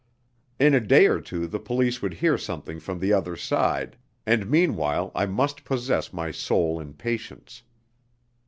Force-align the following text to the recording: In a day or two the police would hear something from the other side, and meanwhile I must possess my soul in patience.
In 0.59 0.73
a 0.73 0.79
day 0.79 1.05
or 1.05 1.21
two 1.21 1.45
the 1.45 1.59
police 1.59 2.01
would 2.01 2.15
hear 2.15 2.35
something 2.35 2.79
from 2.79 2.97
the 2.97 3.13
other 3.13 3.35
side, 3.35 3.97
and 4.25 4.49
meanwhile 4.49 5.11
I 5.13 5.27
must 5.27 5.63
possess 5.63 6.11
my 6.11 6.31
soul 6.31 6.79
in 6.79 6.93
patience. 6.95 7.61